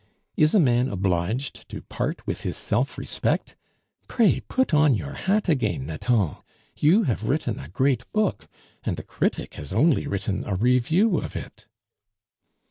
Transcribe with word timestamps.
"Is 0.35 0.55
a 0.55 0.59
man 0.59 0.89
obliged 0.89 1.69
to 1.69 1.83
part 1.83 2.25
with 2.25 2.41
his 2.41 2.57
self 2.57 2.97
respect? 2.97 3.55
Pray 4.07 4.39
put 4.39 4.73
on 4.73 4.95
your 4.95 5.13
hat 5.13 5.47
again, 5.47 5.85
Nathan; 5.85 6.37
you 6.75 7.03
have 7.03 7.25
written 7.29 7.59
a 7.59 7.69
great 7.69 8.11
book, 8.11 8.47
and 8.83 8.97
the 8.97 9.03
critic 9.03 9.53
has 9.61 9.73
only 9.73 10.07
written 10.07 10.43
a 10.43 10.55
review 10.55 11.19
of 11.19 11.35
it." 11.35 11.67